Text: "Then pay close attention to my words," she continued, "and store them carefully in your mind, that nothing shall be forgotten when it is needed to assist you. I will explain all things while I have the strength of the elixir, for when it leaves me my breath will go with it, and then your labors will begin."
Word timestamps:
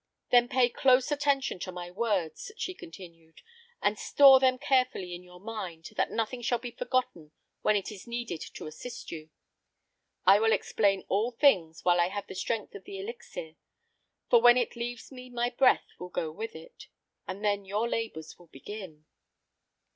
"Then 0.31 0.47
pay 0.49 0.67
close 0.67 1.11
attention 1.11 1.59
to 1.59 1.71
my 1.71 1.91
words," 1.91 2.51
she 2.57 2.73
continued, 2.73 3.41
"and 3.83 3.99
store 3.99 4.39
them 4.39 4.57
carefully 4.57 5.13
in 5.13 5.21
your 5.21 5.39
mind, 5.39 5.89
that 5.95 6.09
nothing 6.09 6.41
shall 6.41 6.57
be 6.57 6.71
forgotten 6.71 7.31
when 7.61 7.75
it 7.75 7.91
is 7.91 8.07
needed 8.07 8.41
to 8.55 8.65
assist 8.65 9.11
you. 9.11 9.29
I 10.25 10.39
will 10.39 10.53
explain 10.53 11.03
all 11.07 11.29
things 11.29 11.85
while 11.85 11.99
I 12.01 12.07
have 12.07 12.25
the 12.25 12.33
strength 12.33 12.73
of 12.73 12.85
the 12.85 12.99
elixir, 12.99 13.57
for 14.27 14.41
when 14.41 14.57
it 14.57 14.75
leaves 14.75 15.11
me 15.11 15.29
my 15.29 15.51
breath 15.51 15.89
will 15.99 16.09
go 16.09 16.31
with 16.31 16.55
it, 16.55 16.87
and 17.27 17.45
then 17.45 17.63
your 17.63 17.87
labors 17.87 18.39
will 18.39 18.47
begin." 18.47 19.05